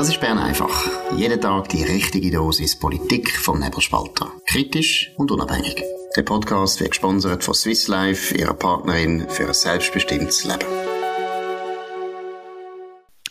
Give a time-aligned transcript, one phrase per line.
[0.00, 0.88] Das ist Bern einfach.
[1.14, 4.32] Jeden Tag die richtige Dosis Politik vom Nebelspalter.
[4.46, 5.84] Kritisch und unabhängig.
[6.16, 10.64] Der Podcast wird gesponsert von Swiss Life, ihrer Partnerin für ein selbstbestimmtes Leben.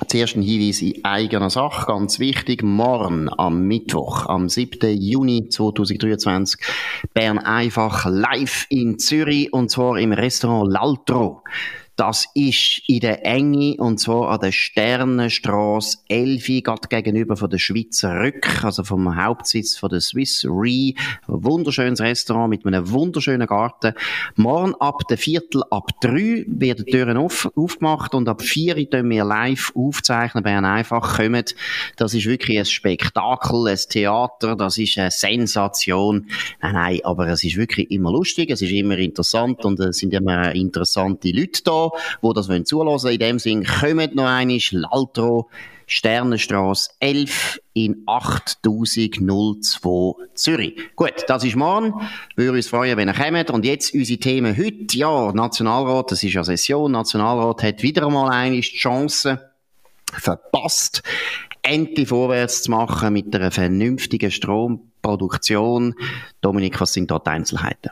[0.07, 2.61] Zuerst ein Hinweis in eigener Sache, ganz wichtig.
[2.61, 4.95] Morgen am Mittwoch, am 7.
[4.95, 6.61] Juni 2023,
[7.15, 11.41] Bern einfach live in Zürich und zwar im Restaurant L'Altro.
[11.99, 17.57] Das ist in der Enge, und zwar an der Sternenstraße 11, gerade gegenüber von der
[17.57, 20.93] Schweizer Rück, also vom Hauptsitz von der Swiss Re.
[21.27, 23.95] Wunderschönes Restaurant mit einem wunderschönen Garten.
[24.37, 29.09] Morgen ab der Viertel ab drei werden die Türen auf, aufgemacht und ab vier können
[29.09, 30.41] wir live aufzeichnen.
[30.41, 31.53] Bern einfach kommt.
[31.97, 36.27] Das ist wirklich ein Spektakel, ein Theater, das ist eine Sensation.
[36.61, 40.13] Nein, nein, aber es ist wirklich immer lustig, es ist immer interessant und es sind
[40.13, 41.88] immer interessante Leute da
[42.21, 43.11] die das wollen zulassen.
[43.11, 45.47] In dem Sinn, kommt noch einmal L'Altro,
[45.89, 50.95] Sternenstraße 11 in 8002 Zürich.
[50.95, 51.93] Gut, das ist morgen.
[52.35, 53.49] Würde uns freuen, wenn ihr kommt.
[53.49, 54.97] Und jetzt unsere Themen heute.
[54.97, 56.91] Ja, Nationalrat, das ist ja Session.
[56.91, 59.49] Nationalrat hat wieder einmal eine die Chance
[60.13, 61.01] verpasst,
[61.61, 65.95] endlich vorwärts zu machen mit einer vernünftigen Stromproduktion.
[66.41, 67.91] Dominik, was sind da die Einzelheiten?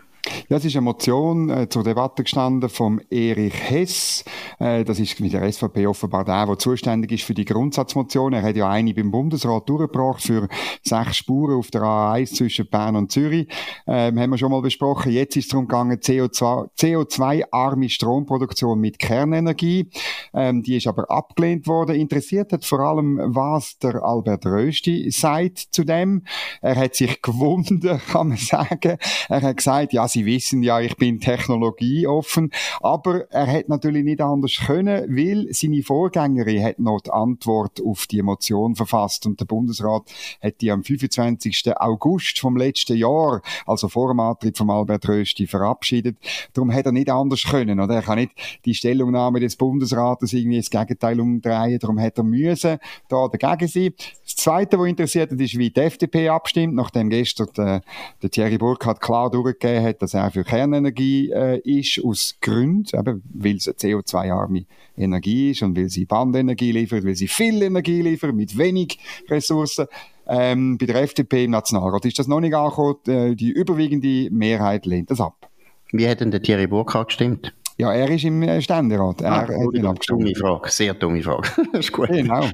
[0.49, 4.23] Ja, es ist eine Motion äh, zur Debatte gestanden vom Erich Hess.
[4.59, 8.31] Äh, das ist mit der SVP offenbar der, der zuständig ist für die Grundsatzmotion.
[8.31, 10.47] Er hat ja eine beim Bundesrat durchgebracht für
[10.83, 13.49] sechs Spuren auf der A1 zwischen Bern und Zürich.
[13.87, 15.11] Ähm, haben wir schon mal besprochen.
[15.11, 19.89] Jetzt ist es darum gegangen, CO2, CO2-arme Stromproduktion mit Kernenergie.
[20.33, 21.97] Ähm, die ist aber abgelehnt worden.
[21.97, 26.23] Interessiert hat vor allem, was der Albert Rösti sagt zu dem.
[26.61, 28.97] Er hat sich gewundert, kann man sagen.
[29.27, 32.51] Er hat gesagt, ja, Sie wissen ja, ich bin technologieoffen.
[32.81, 38.07] Aber er hat natürlich nicht anders können, weil seine Vorgängerin hat noch die Antwort auf
[38.07, 40.03] die Motion verfasst und der Bundesrat
[40.41, 41.77] hat die am 25.
[41.77, 46.17] August vom letzten Jahr, also vor dem Antritt von Albert Rösti, verabschiedet.
[46.53, 47.95] Darum hat er nicht anders können, oder?
[47.95, 48.31] Er kann nicht
[48.65, 51.79] die Stellungnahme des Bundesrates irgendwie das Gegenteil umdrehen.
[51.79, 52.77] Darum hat er müssen
[53.07, 53.93] da dagegen sein.
[54.23, 57.81] Das Zweite, was interessiert ist, wie die FDP abstimmt, nachdem gestern der,
[58.21, 63.23] der Thierry Burkhardt klar durchgegeben hat, dass er für Kernenergie äh, ist, aus Gründen, eben,
[63.33, 64.65] weil es eine CO2-arme
[64.97, 68.99] Energie ist und weil sie Bandenergie liefert, weil sie viel Energie liefert mit wenig
[69.29, 69.87] Ressourcen.
[70.27, 72.97] Ähm, bei der FDP im Nationalrat ist das noch nicht angekommen.
[73.07, 75.49] Äh, die überwiegende Mehrheit lehnt das ab.
[75.91, 77.53] Wie hat denn der Thierry Burkhardt gestimmt?
[77.79, 79.21] Ja, er ist im äh, Ständerat.
[79.21, 81.47] Er ah, hat dumme Frage, sehr dumme Frage.
[81.73, 82.07] das ist gut.
[82.07, 82.49] Genau.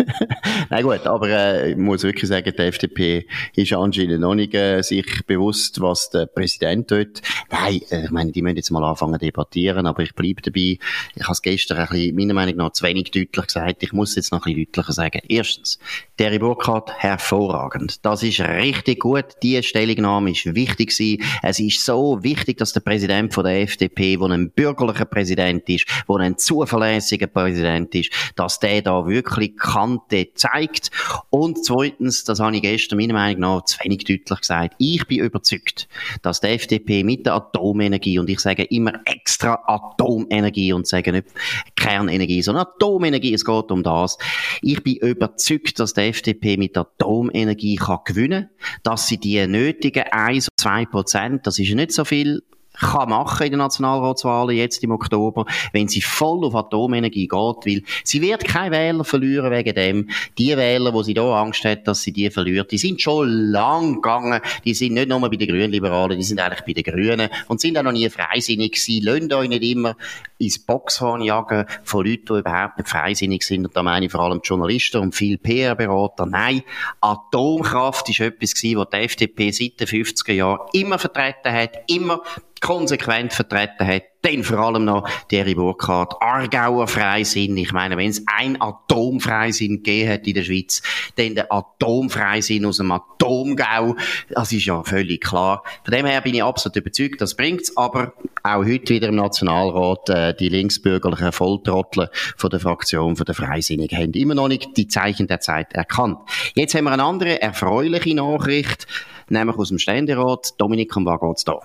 [0.70, 4.80] Nein, gut, aber äh, ich muss wirklich sagen, die FDP ist anscheinend noch nicht äh,
[4.80, 7.20] sich bewusst, was der Präsident tut.
[7.50, 10.78] Nein, äh, ich meine, die müssen jetzt mal anfangen zu debattieren, aber ich bleibe dabei.
[11.14, 13.82] Ich habe es gestern ein bisschen, meiner Meinung nach, zu wenig deutlich gesagt.
[13.82, 15.20] Ich muss jetzt noch ein bisschen deutlicher sagen.
[15.28, 15.78] Erstens,
[16.16, 18.06] Terry Burkhardt, hervorragend.
[18.06, 19.26] Das ist richtig gut.
[19.42, 21.22] Die Stellungnahme ist wichtig gewesen.
[21.42, 26.16] Es ist so wichtig, dass der Präsident von der FDP, der bürgerlicher Präsident ist, der
[26.16, 30.90] ein zuverlässiger Präsident ist, dass der da wirklich Kante zeigt.
[31.30, 35.20] Und zweitens, das habe ich gestern meiner Meinung nach zu wenig deutlich gesagt, ich bin
[35.20, 35.88] überzeugt,
[36.22, 41.28] dass die FDP mit der Atomenergie, und ich sage immer extra Atomenergie und sage nicht
[41.76, 44.18] Kernenergie, sondern Atomenergie, es geht um das.
[44.62, 50.04] Ich bin überzeugt, dass die FDP mit Atomenergie kann gewinnen kann, dass sie die nötigen
[50.10, 52.42] 1 2 Prozent, das ist nicht so viel,
[52.78, 57.82] kann machen in den Nationalratswahlen jetzt im Oktober, wenn sie voll auf Atomenergie geht, weil
[58.04, 60.10] sie wird keine Wähler verlieren wegen dem.
[60.38, 63.96] Die Wähler, wo sie da Angst hat, dass sie die verliert, die sind schon lang
[63.96, 64.40] gegangen.
[64.64, 67.78] Die sind nicht nur bei den Grünliberalen, die sind eigentlich bei den Grünen und sind
[67.78, 69.04] auch noch nie freisinnig gewesen.
[69.04, 69.96] Lasst euch nicht immer
[70.38, 73.66] ins Boxhorn jagen von Leuten, die überhaupt nicht freisinnig sind.
[73.66, 76.26] Und da meine ich vor allem Journalisten und viele PR-Berater.
[76.26, 76.62] Nein,
[77.00, 82.22] Atomkraft ist etwas gewesen, was die FDP seit den 50er Jahren immer vertreten hat, immer
[82.60, 87.56] konsequent vertreten hat, dann vor allem noch Thierry Burkhardt, Aargauer Freisinn.
[87.56, 90.82] Ich meine, wenn es ein Atomfreisinn gegeben hat in der Schweiz,
[91.14, 93.96] dann der Atomfreisinn aus dem Atomgau.
[94.30, 95.62] Das ist ja völlig klar.
[95.84, 97.76] Von dem her bin ich absolut überzeugt, das bringt's.
[97.76, 103.34] Aber auch heute wieder im Nationalrat, äh, die linksbürgerlichen Volltrottel von der Fraktion von der
[103.34, 106.18] Freisinnigen haben immer noch nicht die Zeichen der Zeit erkannt.
[106.54, 108.86] Jetzt haben wir eine andere erfreuliche Nachricht,
[109.28, 110.54] nämlich aus dem Ständerat.
[110.58, 111.60] Dominik, um was geht's da?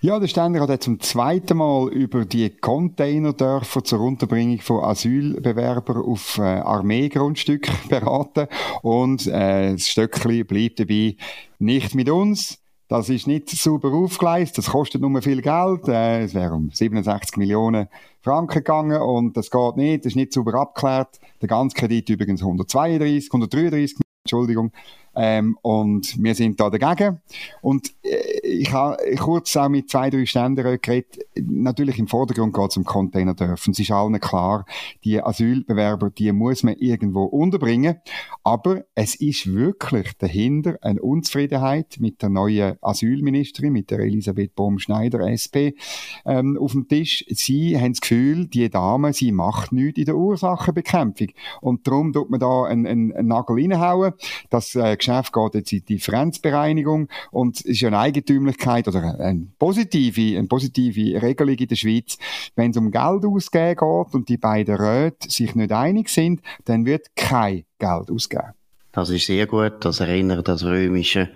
[0.00, 6.38] Ja, der Ständerat hat zum zweiten Mal über die Containerdörfer zur Unterbringung von Asylbewerbern auf
[6.38, 8.48] äh, Armeegrundstück beraten.
[8.82, 11.16] Und äh, das Stöckli bleibt dabei
[11.58, 12.58] nicht mit uns.
[12.88, 17.38] Das ist nicht sauber aufgeleistet, das kostet nur viel Geld, äh, es wäre um 67
[17.38, 17.88] Millionen
[18.20, 21.18] Franken gegangen und das geht nicht, das ist nicht sauber abgeklärt.
[21.40, 24.72] Der ganze Kredit übrigens 132, 133, Entschuldigung.
[25.14, 27.20] Ähm, und wir sind da dagegen.
[27.60, 31.18] Und äh, ich habe kurz auch mit zwei, drei Ständern geredet.
[31.36, 33.70] Natürlich im Vordergrund geht es um Containerdörfer.
[33.70, 34.64] Es ist allen klar,
[35.04, 37.96] die Asylbewerber, die muss man irgendwo unterbringen.
[38.42, 45.20] Aber es ist wirklich dahinter eine Unzufriedenheit mit der neuen Asylministerin, mit der Elisabeth Baum-Schneider,
[45.28, 45.76] SP,
[46.24, 47.24] ähm, auf dem Tisch.
[47.28, 51.28] Sie haben das Gefühl, die Dame, sie macht nichts in der Ursachenbekämpfung.
[51.60, 54.14] Und darum tut man da einen, einen, einen Nagel reinhauen.
[54.50, 59.18] Das äh, Geschäft geht jetzt in die Differenzbereinigung und es ist ja eine Eigentümlichkeit oder
[59.18, 62.18] eine positive, eine positive Regelung in der Schweiz.
[62.54, 66.86] Wenn es um Geld ausgeben geht und die beiden Räte sich nicht einig sind, dann
[66.86, 68.52] wird kein Geld ausgegeben.
[68.92, 69.84] Das ist sehr gut.
[69.84, 71.30] Das erinnert das römische,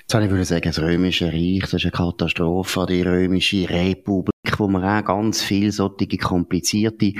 [0.00, 1.60] jetzt ich würde sagen, das römische Reich.
[1.60, 7.12] Das ist eine Katastrophe an die römische Republik wo man auch ganz viel solche komplizierte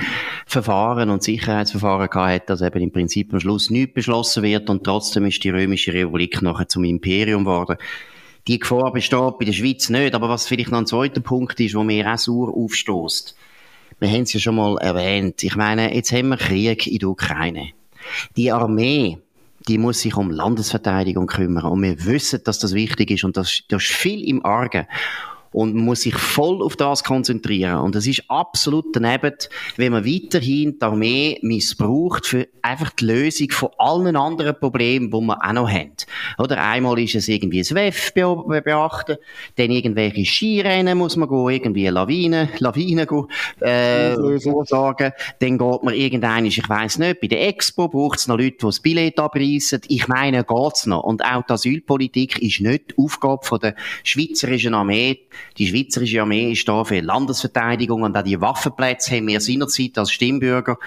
[0.47, 5.27] Verfahren und Sicherheitsverfahren gehabt dass eben im Prinzip am Schluss nichts beschlossen wird und trotzdem
[5.27, 7.77] ist die Römische Republik nachher zum Imperium geworden.
[8.47, 11.75] Die Gefahr besteht bei der Schweiz nicht, aber was vielleicht noch ein zweiter Punkt ist,
[11.75, 13.35] wo mir auch sauer aufstößt.
[14.01, 15.43] Wir haben es ja schon mal erwähnt.
[15.43, 17.71] Ich meine, jetzt haben wir Krieg in der Ukraine.
[18.37, 19.19] Die Armee,
[19.67, 21.65] die muss sich um Landesverteidigung kümmern.
[21.65, 24.87] Und wir wissen, dass das wichtig ist und das, das ist viel im Argen
[25.55, 27.79] und man muss sich voll auf das konzentrieren.
[27.79, 29.35] Und es ist absolut daneben,
[29.77, 35.21] wenn man weiterhin die Armee missbraucht für einfach die Lösung von allen anderen Problemen, die
[35.21, 35.93] wir auch noch haben.
[36.39, 39.17] Oder einmal ist es irgendwie das WEF beachten,
[39.55, 43.27] dann irgendwelche Skirennen muss man gehen, irgendwie Lawinen, Lawinen gehen,
[43.61, 45.13] äh, vorsagen.
[45.39, 48.67] Dann geht man irgendein, ich weiss nicht, bei der Expo braucht es noch Leute, die
[48.67, 49.83] das Billett abreißen.
[49.87, 51.05] Ich meine, geht's noch.
[51.05, 55.21] Und auch die Asylpolitik ist nicht die Aufgabe von der schweizerischen Armee,
[55.59, 60.11] die Schweizerische Armee ist da für Landesverteidigung und auch die Waffenplätze haben wir seinerzeit als
[60.11, 60.79] Stimmbürger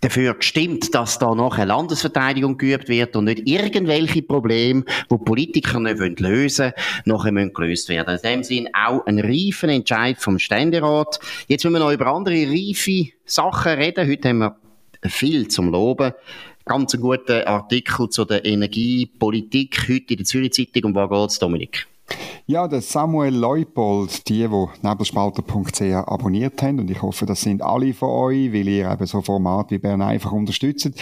[0.00, 5.80] dafür gestimmt, dass da noch eine Landesverteidigung geübt wird und nicht irgendwelche Probleme, wo Politiker
[5.80, 6.72] nicht lösen wollen,
[7.04, 8.16] nachher müssen gelöst werden.
[8.16, 11.18] In dem Sinn auch ein reifen Entscheid vom Ständerat.
[11.48, 14.08] Jetzt müssen wir noch über andere reife Sachen reden.
[14.08, 14.56] Heute haben wir
[15.04, 16.12] viel zum Loben.
[16.64, 20.84] Ganz einen guten Artikel zu der Energiepolitik heute in der Zürich Zeitung.
[20.84, 21.86] Um was geht's, Dominik?
[22.50, 27.92] Ja, der Samuel Leupold, die, die nebelspalter.ch abonniert haben, und ich hoffe, das sind alle
[27.92, 30.92] von euch, weil ihr eben so Format wie Bern einfach unterstützt.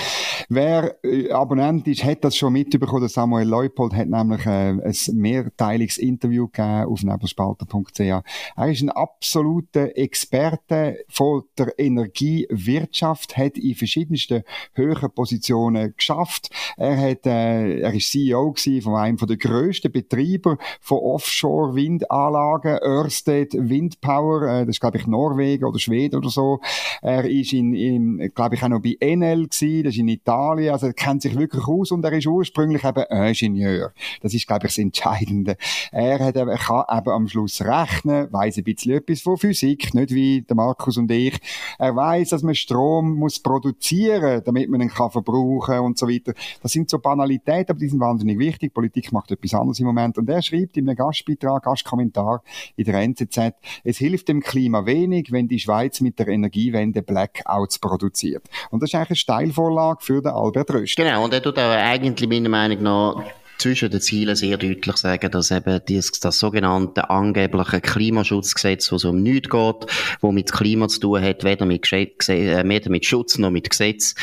[0.48, 3.02] Wer äh, Abonnent ist, hat das schon mitbekommen.
[3.02, 8.00] Der Samuel Leupold hat nämlich äh, ein mehrteiliges Interview gegeben auf nebelspalter.ch.
[8.00, 16.50] Er ist ein absoluter Experte von der Energiewirtschaft, hat in verschiedensten höheren Positionen geschafft.
[16.76, 18.52] Er hat, äh, er ist CEO
[18.82, 20.98] von einem der grössten Betreiber von
[21.36, 26.60] Offshore-Windanlagen, Ørsted Windpower, äh, das ist glaube ich Norwegen oder Schweden oder so.
[27.02, 30.72] Er ist in, in glaube ich auch noch bei Enel gewesen, das ist in Italien,
[30.72, 33.92] also er kennt sich wirklich aus und er ist ursprünglich eben Ingenieur.
[34.22, 35.56] Das ist glaube ich das Entscheidende.
[35.92, 40.14] Er hat er kann eben am Schluss rechnen, weiß ein bisschen etwas von Physik, nicht
[40.14, 41.38] wie der Markus und ich.
[41.78, 46.32] Er weiß, dass man Strom muss produzieren, damit man ihn kann verbrauchen und so weiter.
[46.62, 48.72] Das sind so Banalitäten, aber die sind wahnsinnig wichtig.
[48.72, 52.42] Politik macht etwas anderes im Moment und er schreibt in einem Gastbeitrag, Gastkommentar
[52.76, 57.78] in der NZZ, es hilft dem Klima wenig, wenn die Schweiz mit der Energiewende Blackouts
[57.78, 58.44] produziert.
[58.70, 60.96] Und das ist eigentlich eine Steilvorlage für den Albert Röst.
[60.96, 63.24] Genau, und er tut auch eigentlich meiner Meinung nach
[63.58, 69.04] zwischen den Zielen sehr deutlich sagen, dass eben dieses, das sogenannte angebliche Klimaschutzgesetz, wo es
[69.04, 69.86] um nichts geht,
[70.20, 74.14] wo mit Klima zu tun hat, weder mit, äh, weder mit Schutz noch mit Gesetz,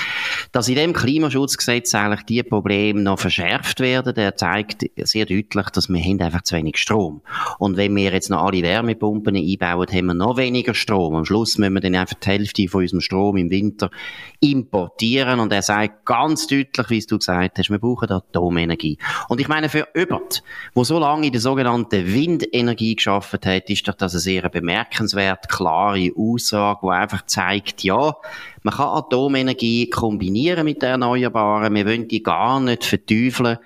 [0.52, 5.90] dass in dem Klimaschutzgesetz eigentlich die Probleme noch verschärft werden, der zeigt sehr deutlich, dass
[5.90, 7.22] wir haben einfach zu wenig Strom.
[7.60, 11.16] Und wenn wir jetzt noch alle Wärmepumpen einbauen, haben wir noch weniger Strom.
[11.16, 13.90] Am Schluss müssen wir dann einfach die Hälfte von unserem Strom im Winter
[14.40, 15.40] importieren.
[15.40, 18.98] Und er sagt ganz deutlich, wie du gesagt hast, wir brauchen Atomenergie.
[19.30, 23.88] Und ich meine, für Öbert, wo so lange in der sogenannten Windenergie geschaffen hat, ist
[23.88, 28.16] doch das eine sehr bemerkenswert klare Aussage, die einfach zeigt, ja,
[28.64, 33.58] man kann Atomenergie kombinieren mit der Erneuerbaren, wir wollen die gar nicht verteufeln.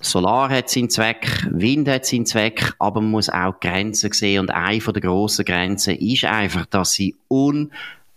[0.00, 4.40] Solar hat seinen Zweck, Wind hat seinen Zweck, aber man muss auch Grenzen sehen.
[4.40, 7.72] Und eine der grossen Grenzen ist einfach, dass sie un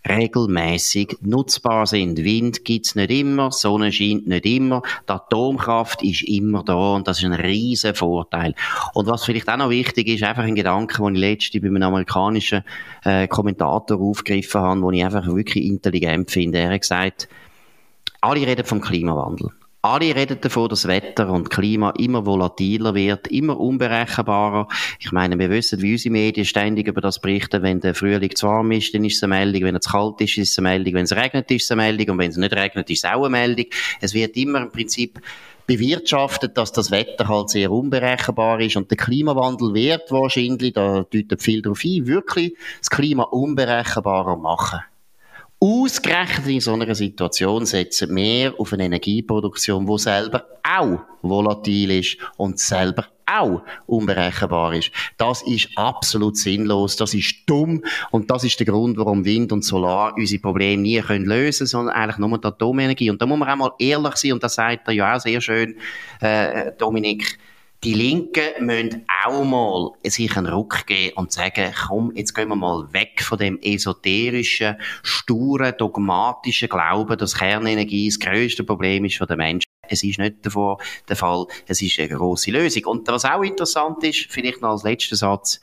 [0.06, 2.18] regelmäßig nutzbar sind.
[2.18, 7.18] Wind gibt's nicht immer, Sonne scheint nicht immer, die Atomkraft ist immer da und das
[7.18, 8.54] ist ein riesen Vorteil.
[8.94, 11.82] Und was vielleicht auch noch wichtig ist, einfach ein Gedanke, den ich letztens bei einem
[11.82, 12.64] amerikanischen
[13.04, 16.58] äh, Kommentator aufgegriffen habe, den ich einfach wirklich intelligent finde.
[16.58, 17.28] Er hat gesagt,
[18.20, 19.50] alle reden vom Klimawandel.
[19.80, 24.66] Alle reden davon, dass Wetter und Klima immer volatiler wird, immer unberechenbarer.
[24.98, 27.62] Ich meine, wir wissen, wie unsere Medien ständig über das berichten.
[27.62, 29.62] Wenn der Frühling zu warm ist, dann ist es eine Meldung.
[29.62, 30.94] Wenn es kalt ist, ist es eine Meldung.
[30.94, 32.10] Wenn es regnet, ist es eine Meldung.
[32.10, 33.66] Und wenn es nicht regnet, ist es auch eine Meldung.
[34.00, 35.20] Es wird immer im Prinzip
[35.68, 41.42] bewirtschaftet, dass das Wetter halt sehr unberechenbar ist und der Klimawandel wird wahrscheinlich, da deutet
[41.42, 44.80] viel darauf ein, wirklich das Klima unberechenbarer machen.
[45.60, 52.16] Ausgerechnet in so einer Situation setzen wir auf eine Energieproduktion, die selber auch volatil ist
[52.36, 54.92] und selber auch unberechenbar ist.
[55.16, 59.64] Das ist absolut sinnlos, das ist dumm und das ist der Grund, warum Wind und
[59.64, 63.10] Solar unsere Probleme nie können lösen sondern eigentlich nur die Atomenergie.
[63.10, 65.40] Und da muss man auch mal ehrlich sein und das sagt er ja auch sehr
[65.40, 65.74] schön,
[66.20, 67.36] äh, Dominik,
[67.84, 72.56] die Linken müssen auch mal sich einen Ruck geben und sagen, komm, jetzt gehen wir
[72.56, 79.28] mal weg von dem esoterischen, sturen, dogmatischen Glauben, dass Kernenergie das grösste Problem ist von
[79.28, 79.68] der Menschen.
[79.88, 81.46] Es ist nicht davor der Fall.
[81.66, 82.84] Es ist eine grosse Lösung.
[82.86, 85.60] Und was auch interessant ist, vielleicht noch als letzter Satz,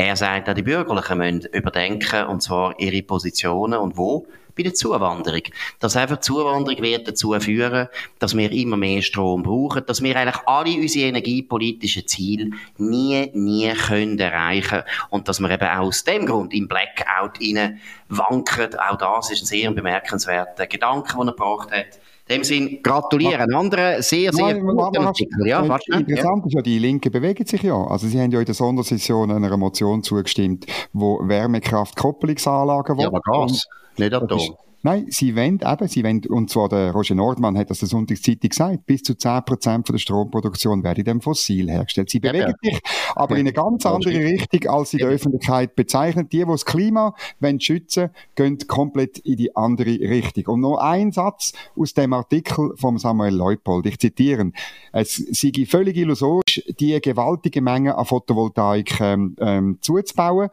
[0.00, 4.26] er sagt, auch die Bürgerlichen müssen überdenken, und zwar ihre Positionen und wo
[4.56, 5.42] bei der Zuwanderung.
[5.78, 7.88] Dass einfach die Zuwanderung wird dazu führen,
[8.18, 13.72] dass wir immer mehr Strom brauchen, dass wir eigentlich alle unsere energiepolitischen Ziele nie, nie
[13.74, 18.74] können erreichen und dass wir eben auch aus dem Grund im Blackout rein wanken.
[18.78, 21.98] Auch das ist ein sehr bemerkenswerter Gedanke, den er gebracht hat.
[22.30, 23.52] In dem Sinn gratulieren.
[23.52, 25.48] Andere sehr, sehr Nein, guten Artikel.
[25.48, 27.74] Ja, interessant ist ja, die Linke bewegen sich ja.
[27.74, 33.02] Also sie haben ja in der Sondersession einer Motion zugestimmt, wo Wärmekraft-Koppelungsanlagen wollen.
[33.02, 33.66] Ja, aber Gas,
[34.00, 34.56] nicht Atom.
[34.82, 38.48] Nein, sie wollen eben, sie wollen, und zwar der Roger Nordmann hat das der Sonntagszeitung
[38.48, 42.08] gesagt, bis zu 10% von der Stromproduktion werde in dem Fossil hergestellt.
[42.08, 42.80] Sie bewegen sich
[43.14, 46.30] aber in eine ganz andere Richtung, als sie der Öffentlichkeit bezeichnen.
[46.30, 50.54] Die, die das Klima wollen schützen gehen komplett in die andere Richtung.
[50.54, 53.84] Und noch ein Satz aus dem Artikel von Samuel Leupold.
[53.84, 54.50] Ich zitiere.
[54.92, 60.48] Es sei völlig illusorisch, die gewaltige Menge an Photovoltaik ähm, ähm, zuzubauen.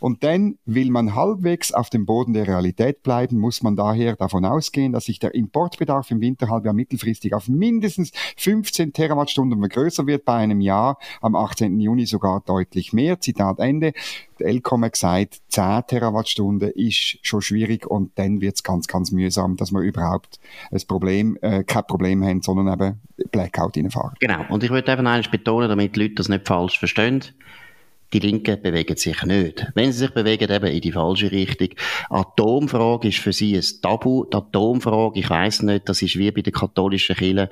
[0.00, 4.44] Und dann will man halbwegs auf dem Boden der Realität bleiben, muss man daher davon
[4.44, 10.36] ausgehen, dass sich der Importbedarf im Winterhalbjahr mittelfristig auf mindestens 15 Terawattstunden vergrößern wird, bei
[10.36, 11.78] einem Jahr am 18.
[11.78, 13.20] Juni sogar deutlich mehr.
[13.20, 13.92] Zitat Ende.
[14.38, 19.12] Der Elcom hat gesagt, 10 Terawattstunden ist schon schwierig und dann wird es ganz, ganz
[19.12, 20.40] mühsam, dass wir überhaupt
[20.70, 24.14] ein Problem, äh, kein Problem haben, sondern eben Blackout reinfahren.
[24.18, 24.46] Genau.
[24.48, 27.22] Und ich würde eben eines betonen, damit die Leute das nicht falsch verstehen.
[28.12, 29.66] Die Linken bewegen sich nicht.
[29.74, 31.68] Wenn sie sich bewegen, eben in die falsche Richtung.
[32.08, 34.24] Atomfrage ist für sie ein Tabu.
[34.24, 37.48] Die Atomfrage, ich weiss nicht, das ist wie bei der katholischen Kirche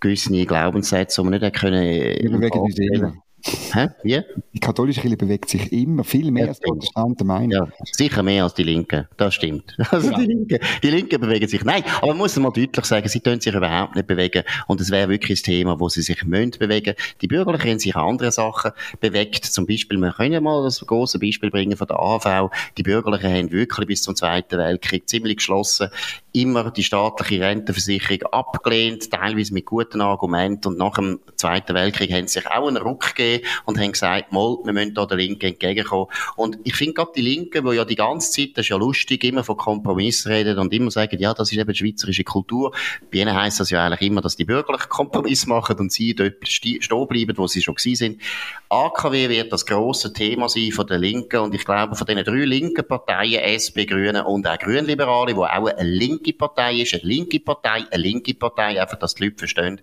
[0.00, 3.22] gewisse Glaubenssätze, die man nicht können.
[3.44, 3.88] Hä?
[4.04, 4.20] Wie?
[4.52, 7.50] Die katholische Kirche bewegt sich immer viel mehr als die Protestanten meinen.
[7.50, 9.08] Ja, sicher mehr als die Linken.
[9.16, 9.76] Das stimmt.
[9.92, 10.18] Also ja.
[10.18, 11.64] die Linken, die Linken bewegen sich.
[11.64, 14.42] Nein, aber man muss mal deutlich sagen, sie können sich überhaupt nicht bewegen.
[14.68, 16.94] Und es wäre wirklich ein Thema, wo sie sich müssen bewegen.
[17.20, 18.70] Die Bürgerlichen haben sich an andere Sachen
[19.00, 19.44] bewegt.
[19.44, 22.50] Zum Beispiel, wir können ja mal das große Beispiel bringen von der AV.
[22.78, 25.90] Die Bürgerlichen haben wirklich bis zum Zweiten Weltkrieg ziemlich geschlossen
[26.32, 30.68] immer die staatliche Rentenversicherung abgelehnt, teilweise mit guten Argumenten.
[30.68, 33.31] Und nach dem Zweiten Weltkrieg haben sie sich auch einen Ruck gegeben
[33.64, 36.06] und haben gesagt, mal, wir müssen da der Linken entgegenkommen.
[36.36, 39.24] Und ich finde gerade die Linken, die ja die ganze Zeit, das ist ja lustig,
[39.24, 42.72] immer von Kompromiss reden und immer sagen, ja, das ist eben die schweizerische Kultur.
[43.10, 46.46] Bei ihnen heisst das ja eigentlich immer, dass die Bürgerlichen Kompromiss machen und sie dort
[46.46, 48.22] stehen bleiben, wo sie schon gewesen sind.
[48.68, 52.44] AKW wird das grosse Thema sein von der Linken und ich glaube von den drei
[52.44, 57.40] linken Parteien, SP, Grüne und auch Grünliberale, die auch eine linke Partei ist, eine linke
[57.40, 59.80] Partei, eine linke Partei, einfach, dass die Leute verstehen.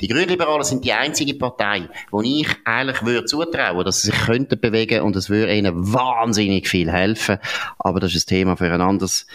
[0.00, 4.60] Die Grünliberalen sind die einzige Partei, wo ich eigentlich würde zutrauen, dass sie sich könnten
[4.60, 7.38] bewegen und es würde ihnen wahnsinnig viel helfen.
[7.78, 9.26] Aber das ist ein Thema für ein anderes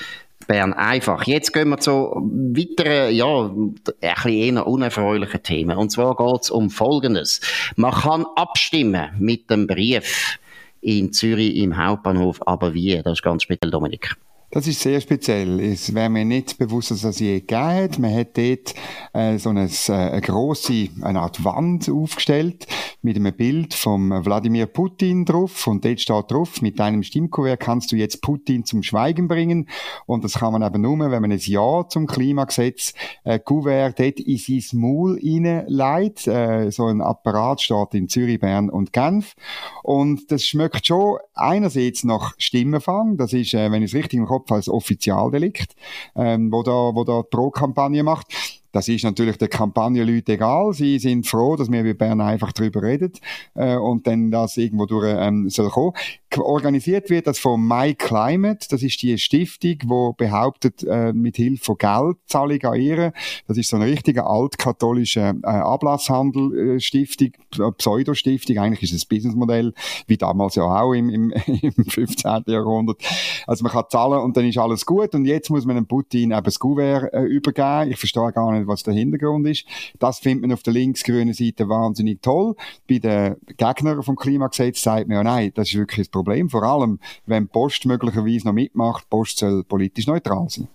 [0.47, 1.25] Bern einfach.
[1.25, 5.77] Jetzt gehen wir zu weiteren, ja, ein bisschen eher unerfreulichen Themen.
[5.77, 7.41] Und zwar geht es um Folgendes.
[7.75, 10.39] Man kann abstimmen mit dem Brief
[10.81, 13.01] in Zürich im Hauptbahnhof, aber wie?
[13.01, 14.15] Das ist ganz speziell, Dominik.
[14.53, 15.59] Das ist sehr speziell.
[15.59, 17.97] Es wäre mir nicht bewusst, dass es je gegeben hat.
[17.97, 18.75] Man hat dort
[19.13, 22.67] äh, so eine, äh, eine grosse, eine Art Wand aufgestellt
[23.01, 27.91] mit einem Bild von Wladimir Putin drauf und dort steht drauf, mit deinem Stimmkuvert kannst
[27.91, 29.67] du jetzt Putin zum Schweigen bringen
[30.05, 32.93] und das kann man eben nur, wenn man ein Ja zum Klimagesetz
[33.25, 36.27] äh, Kuvert dort in sein Maul reinlegt.
[36.27, 39.35] Äh, so ein Apparat steht in Zürich, Bern und Genf
[39.81, 44.27] und das schmeckt schon einerseits nach Stimmenfang, das ist, äh, wenn ich es richtig im
[44.27, 45.75] Kopf als Offizialdelikt,
[46.15, 48.27] ähm, wo da, wo da Pro-Kampagne macht.
[48.73, 50.73] Das ist natürlich der Kampagnenleuten egal.
[50.73, 53.13] Sie sind froh, dass wir wie Bern einfach darüber reden
[53.53, 55.93] äh, und dann das irgendwo durch ähm, soll kommen.
[56.35, 58.65] Organisiert wird das von My Climate.
[58.69, 63.13] Das ist die Stiftung, die behauptet, äh, mit Hilfe von Geldzahlung an ihre.
[63.47, 68.57] Das ist so eine richtige altkatholische äh, Ablasshandel äh, äh, Pseudostiftung.
[68.57, 69.73] Eigentlich ist es ein Businessmodell,
[70.07, 72.43] wie damals ja auch im, im, im 15.
[72.47, 72.97] Jahrhundert.
[73.45, 76.31] Also man kann zahlen und dann ist alles gut und jetzt muss man dem Putin
[76.31, 77.91] eben das Gouverneur äh, übergeben.
[77.91, 79.65] Ich verstehe gar nicht, was der Hintergrund ist.
[79.99, 82.55] Das findet man auf der linksgrünen Seite wahnsinnig toll.
[82.87, 86.49] Bei den Gegnern vom Klimagesetz sagt man ja, nein, das ist wirklich das Problem.
[86.49, 90.67] Vor allem, wenn Post möglicherweise noch mitmacht, Post soll politisch neutral sein.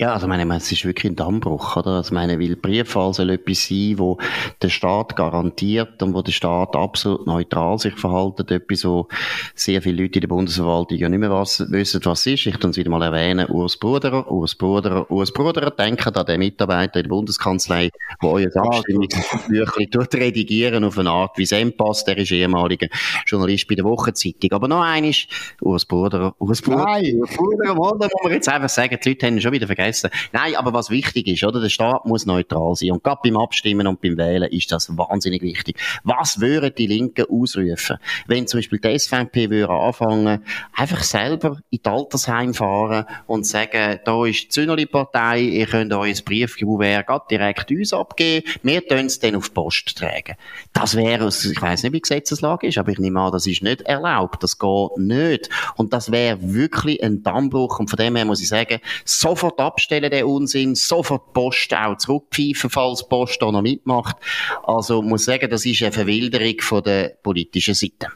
[0.00, 1.92] Ja, also meine, es ist wirklich ein Dammbruch, oder?
[1.92, 4.18] Also meine, weil Briefwahl soll etwas sein, wo
[4.60, 8.44] der Staat garantiert und wo der Staat absolut neutral sich verhalten.
[8.52, 9.06] Etwas, wo
[9.54, 12.44] sehr viele Leute in der Bundesverwaltung ja nicht mehr was, wissen, was ist.
[12.44, 13.48] Ich tue es wieder mal erwähnen.
[13.48, 15.70] Urs Bruderer, Urs Bruderer, Urs Bruderer.
[15.70, 21.38] Denken an den Mitarbeiter in der Bundeskanzlei, der euer Abstimmungsbüchlein tut redigieren auf eine Art,
[21.38, 22.08] wie es ihm passt.
[22.08, 22.88] Der ist ehemaliger
[23.26, 24.50] Journalist bei der Wochenzeitung.
[24.54, 25.28] Aber noch eines,
[25.60, 26.84] Urs Bruderer, Urs Bruderer.
[26.84, 27.14] Nein.
[27.20, 30.10] Urs Bruderer, da muss man jetzt einfach sagen, die Leute haben schon wieder vergessen vergessen.
[30.32, 31.60] Nein, aber was wichtig ist, oder?
[31.60, 32.92] Der Staat muss neutral sein.
[32.92, 35.78] Und gerade beim Abstimmen und beim Wählen ist das wahnsinnig wichtig.
[36.02, 41.80] Was würden die Linken ausrufen, wenn zum Beispiel die SVP würde anfangen, einfach selber in
[41.84, 47.92] die Altersheim fahren und sagen, da ist die Zünnerli-Partei, ihr könnt euer Briefkuvert direkt uns
[47.92, 50.36] abgeben, wir tun es dann auf die Post tragen.
[50.72, 53.62] Das wäre, ich weiß nicht, wie die Gesetzeslage ist, aber ich nehme an, das ist
[53.62, 54.42] nicht erlaubt.
[54.42, 55.48] Das geht nicht.
[55.76, 57.78] Und das wäre wirklich ein Dammbruch.
[57.78, 61.96] Und von dem her muss ich sagen, sofort ab abstellen, den Unsinn, sofort Post auch
[61.96, 64.16] zurückpfeifen, falls Post da noch mitmacht.
[64.62, 68.08] Also, muss sagen, das ist eine Verwilderung von der politischen Seite.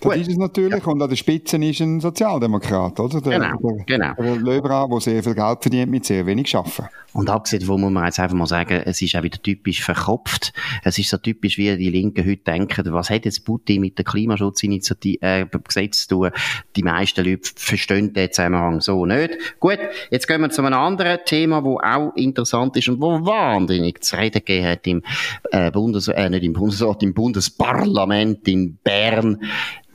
[0.00, 0.84] Das ist es natürlich.
[0.84, 0.90] Ja.
[0.90, 3.20] Und an der Spitze ist ein Sozialdemokrat, oder?
[3.20, 4.14] Der, genau, der, genau.
[4.14, 6.88] Der Löbra, der sehr viel Geld verdient mit sehr wenig Arbeiten.
[7.12, 10.52] Und abgesehen davon muss man jetzt einfach mal sagen, es ist auch wieder typisch verkopft.
[10.84, 14.04] Es ist so typisch, wie die Linken heute denken, was hat jetzt Putin mit der
[14.04, 16.30] Klimaschutzinitiative, äh, Gesetz zu tun?
[16.76, 19.36] Die meisten Leute verstehen den Zusammenhang so nicht.
[19.58, 19.78] Gut,
[20.10, 24.16] jetzt gehen wir zu einem anderen Thema, wo auch interessant ist und wo wahnsinnig zu
[24.16, 25.02] reden gegeben hat im
[25.50, 29.38] äh, Bundes, äh, nicht im Bundesrat, im Bundesparlament in Bern.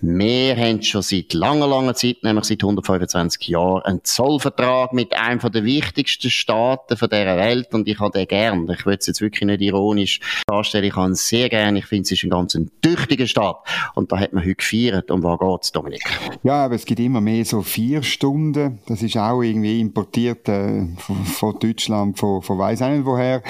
[0.01, 5.39] Wir haben schon seit langer, langer Zeit, nämlich seit 125 Jahren, einen Zollvertrag mit einem
[5.39, 8.69] der wichtigsten Staaten dieser Welt und ich habe den gern.
[8.69, 11.77] Ich will es jetzt wirklich nicht ironisch darstellen, ich habe ihn sehr gern.
[11.77, 13.57] Ich finde, es ist ein ganz ein tüchtiger Staat.
[13.93, 15.11] Und da hat man heute gefeiert.
[15.11, 16.03] Um was geht's, Dominik?
[16.43, 18.79] Ja, aber es gibt immer mehr so vier Stunden.
[18.87, 23.41] Das ist auch irgendwie importiert äh, von, von, Deutschland, von, von weiss auch nicht woher.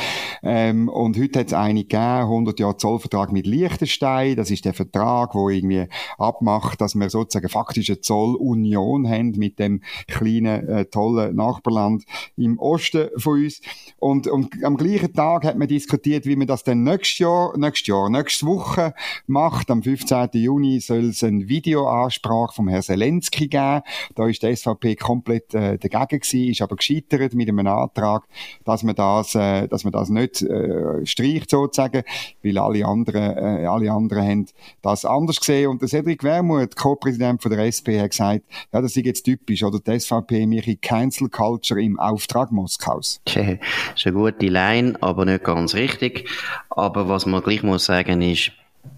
[0.43, 4.35] Ähm, und heute hat es eine gegeben, 100 Jahre Zollvertrag mit Liechtenstein.
[4.35, 9.31] Das ist der Vertrag, wo irgendwie ab abmacht, dass wir sozusagen faktisch eine Zollunion haben
[9.31, 12.03] mit dem kleinen, äh, tollen Nachbarland
[12.37, 13.61] im Osten von uns.
[13.99, 17.87] Und, und am gleichen Tag hat man diskutiert, wie man das dann nächstes Jahr, nächstes
[17.87, 18.93] Jahr, nächste Woche
[19.27, 19.71] macht.
[19.71, 20.29] Am 15.
[20.33, 23.81] Juni soll es eine Videoansprache vom Herrn Zelensky geben.
[24.15, 28.23] Da ist die SVP komplett äh, dagegen gewesen, ist aber gescheitert mit einem Antrag,
[28.63, 32.03] dass man das, äh, dass man das nicht äh, streicht sozusagen,
[32.43, 34.45] weil alle anderen, äh, alle anderen haben
[34.81, 35.69] das anders gesehen.
[35.69, 39.79] Und der Cedric Wermuth, Co-Präsident der SP, hat gesagt, ja, das ist jetzt typisch, oder
[39.79, 43.21] die SVP mache Cancel Culture im Auftrag Moskaus.
[43.27, 43.59] Okay.
[43.61, 46.29] Das ist eine gute Line, aber nicht ganz richtig.
[46.69, 48.51] Aber was man gleich muss sagen ist,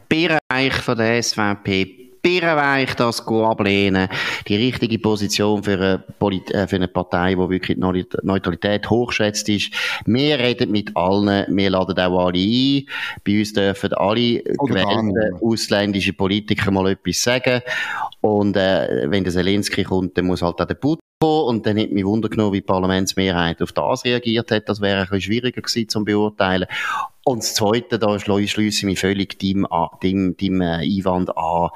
[0.09, 4.09] Bereich von der SVP birrenweich das ablehnen.
[4.49, 9.47] Die richtige Position für eine, Polit äh, für eine Partei, die wirklich die Neutralität hochschätzt
[9.47, 9.71] ist.
[10.05, 12.83] Wir reden mit allen, wir laden auch alle ein.
[13.25, 17.61] Bei uns dürfen alle gewählte ausländische Politiker mal etwas sagen.
[18.19, 21.91] Und äh, wenn der Zelensky kommt, dann muss halt auch der Putin und dann hat
[21.91, 24.67] mich Wunder genommen, wie die Parlamentsmehrheit auf das reagiert hat.
[24.69, 26.67] Das wäre ein bisschen schwieriger gewesen zum beurteilen.
[27.23, 29.65] Und das Zweite, da schließe ich mich völlig deinem,
[30.01, 31.69] deinem, deinem äh, Einwand an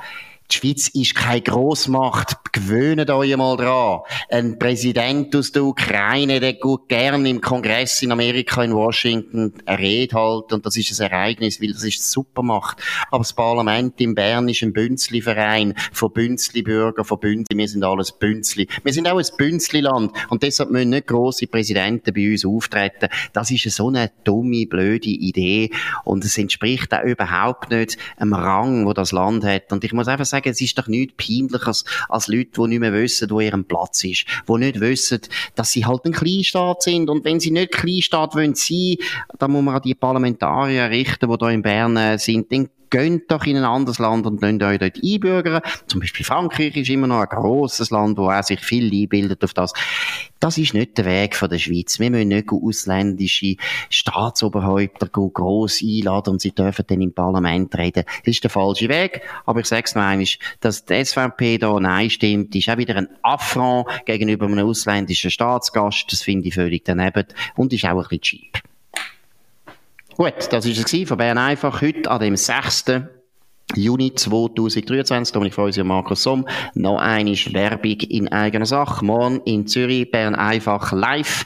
[0.51, 2.51] die Schweiz ist keine Großmacht.
[2.51, 4.01] Gewöhnt euch mal dran.
[4.29, 9.79] Ein Präsident aus der Ukraine, der gut gern im Kongress in Amerika, in Washington, eine
[9.79, 10.51] Rede halt.
[10.51, 12.81] Und das ist ein Ereignis, weil das ist eine Supermacht.
[13.09, 17.57] Aber das Parlament in Bern ist ein Bünzli-Verein von Bünzli-Bürgern, von Bünzli.
[17.57, 18.67] Wir sind alles Bünzli.
[18.83, 20.11] Wir sind auch ein Bünzli-Land.
[20.29, 23.07] Und deshalb müssen nicht grosse Präsidenten bei uns auftreten.
[23.31, 25.71] Das ist so eine dumme, blöde Idee.
[26.03, 29.71] Und es entspricht auch überhaupt nicht einem Rang, wo das Land hat.
[29.71, 32.79] Und ich muss einfach sagen, sagen, es ist doch nichts peinliches als Leute, die nicht
[32.79, 35.21] mehr wissen, wo ihr Platz ist, die nicht wissen,
[35.55, 37.09] dass sie halt ein Kleinstaat sind.
[37.09, 38.95] Und wenn sie nicht Kleinstaat wollen sein,
[39.37, 43.31] dann muss man an die Parlamentarier richten, die da in Bern äh, sind, dann geht
[43.31, 45.61] doch in ein anderes Land und lasst euch dort einbürgern.
[45.87, 49.53] Zum Beispiel Frankreich ist immer noch ein grosses Land, wo auch sich viel einbildet auf
[49.53, 49.73] das.
[50.39, 51.99] Das ist nicht der Weg von der Schweiz.
[51.99, 53.55] Wir müssen nicht ausländische
[53.89, 58.03] Staatsoberhäupter gross einladen und sie dürfen dann im Parlament reden.
[58.05, 59.21] Das ist der falsche Weg.
[59.45, 60.01] Aber ich sage es noch
[60.59, 66.11] dass die SVP da Nein stimmt, ist auch wieder ein Affront gegenüber einem ausländischen Staatsgast.
[66.11, 67.25] Das finde ich völlig daneben
[67.55, 68.70] und ist auch ein bisschen cheap.
[70.17, 72.85] Gut, das war es von Bern einfach heute an dem 6.
[73.75, 75.33] Juni 2023.
[75.33, 76.45] Dominik Feusi und Markus Somm.
[76.73, 79.05] Noch eine Werbung in eigener Sache.
[79.05, 81.45] Morgen in Zürich, Bern einfach live.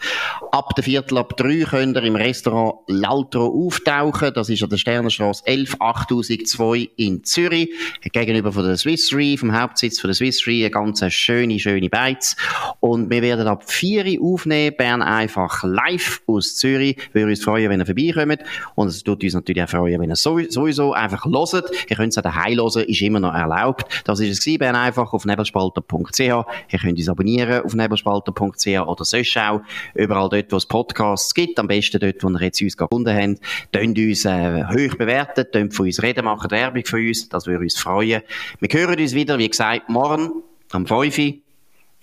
[0.51, 4.31] Ab der Viertel ab drei könnt ihr im Restaurant L'Altro auftauchen.
[4.33, 7.69] Das ist an der Sternenstraße 11 8002 in Zürich.
[8.01, 10.61] Gegenüber von der Swiss Re, vom Hauptsitz von der Swiss Re.
[10.61, 12.35] Eine ganz schöne, schöne Beiz.
[12.79, 14.75] Und wir werden ab 4 Uhr aufnehmen.
[14.77, 16.97] Bern einfach live aus Zürich.
[17.11, 18.39] Wir würden uns freuen, wenn ihr vorbeikommt.
[18.75, 21.71] Und es tut uns natürlich auch freuen, wenn ihr sowieso einfach hört.
[21.89, 24.03] Ihr könnt auch daheim hören, ist immer noch erlaubt.
[24.05, 26.19] Das ist es gewesen, Bern einfach auf nebelspalter.ch.
[26.19, 29.61] Ihr könnt uns abonnieren auf nebelspalter.ch oder sonst auch
[29.93, 31.59] überall dort, wo es Podcasts gibt.
[31.59, 33.41] Am besten dort, wo ihr jetzt uns gefunden habt.
[33.71, 37.29] Tönt uns äh, hoch bewerten, tönt von uns reden, machen Werbung für uns.
[37.29, 38.21] Das würde uns freuen.
[38.59, 41.33] Wir hören uns wieder, wie gesagt, morgen am 5 Uhr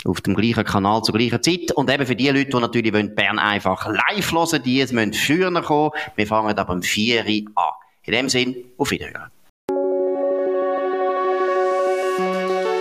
[0.04, 1.72] auf dem gleichen Kanal zur gleichen Zeit.
[1.72, 5.90] Und eben für die Leute, die natürlich Bern einfach live hören, die müssen früher kommen.
[6.16, 7.74] Wir fangen aber um 4 Uhr an.
[8.04, 9.30] In dem Sinn, auf Wiederhören.